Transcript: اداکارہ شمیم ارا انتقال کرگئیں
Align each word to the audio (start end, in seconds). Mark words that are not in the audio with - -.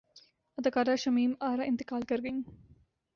اداکارہ 0.57 0.95
شمیم 1.03 1.31
ارا 1.47 1.63
انتقال 1.63 2.01
کرگئیں 2.09 2.39